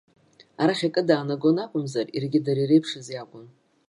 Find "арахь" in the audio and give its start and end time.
0.61-0.85